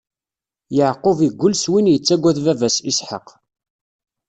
[0.75, 3.27] Yeɛqub iggull s win yettagwd baba-s Isḥaq.